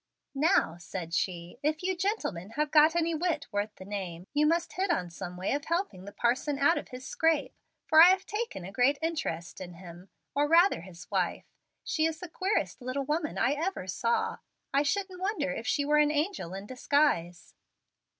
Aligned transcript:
"Now," 0.33 0.77
said 0.79 1.13
she, 1.13 1.59
"if 1.61 1.83
you 1.83 1.95
gentlemen 1.95 2.49
have 2.55 2.71
got 2.71 2.95
any 2.95 3.13
wit 3.13 3.45
worth 3.51 3.75
the 3.75 3.85
name, 3.85 4.25
you 4.33 4.47
must 4.47 4.73
hit 4.73 4.89
on 4.89 5.11
some 5.11 5.37
way 5.37 5.53
of 5.53 5.65
helping 5.65 6.05
the 6.05 6.11
parson 6.11 6.57
out 6.57 6.75
of 6.79 6.87
his 6.87 7.05
scrape, 7.05 7.53
for 7.85 8.01
I 8.01 8.09
have 8.09 8.25
taken 8.25 8.65
a 8.65 8.71
great 8.71 8.97
interest 9.03 9.61
in 9.61 9.75
him, 9.75 10.09
or 10.33 10.47
rather 10.47 10.81
his 10.81 11.11
wife. 11.11 11.45
She 11.83 12.07
is 12.07 12.19
the 12.19 12.27
queerest 12.29 12.81
little 12.81 13.05
woman 13.05 13.37
I 13.37 13.51
ever 13.51 13.85
saw. 13.85 14.39
I 14.73 14.81
shouldn't 14.81 15.21
wonder 15.21 15.51
if 15.51 15.67
she 15.67 15.85
were 15.85 15.99
an 15.99 16.09
angel 16.09 16.55
in 16.55 16.65
disguise." 16.65 17.53